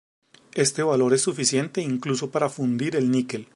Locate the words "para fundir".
2.31-2.95